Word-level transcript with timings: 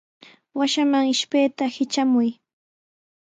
Washaman 0.57 1.05
ishpayta 1.13 1.65
hitramuy. 1.75 2.29